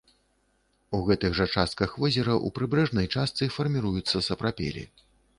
[0.99, 4.83] У гэтых жа частках возера ў прыбярэжнай частцы фарміруюцца сапрапелі.